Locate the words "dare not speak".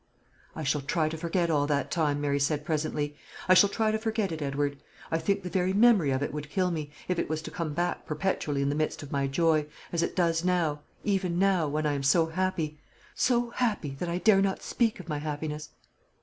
14.17-14.99